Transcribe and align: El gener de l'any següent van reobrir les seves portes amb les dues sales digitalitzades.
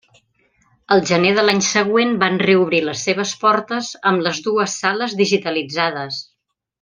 El 0.95 1.01
gener 1.09 1.33
de 1.39 1.43
l'any 1.45 1.59
següent 1.67 2.15
van 2.25 2.39
reobrir 2.43 2.79
les 2.87 3.03
seves 3.09 3.33
portes 3.45 3.91
amb 4.13 4.25
les 4.29 4.41
dues 4.51 4.79
sales 4.85 5.15
digitalitzades. 5.25 6.19